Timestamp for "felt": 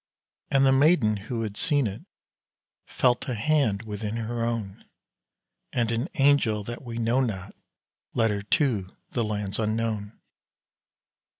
2.87-3.29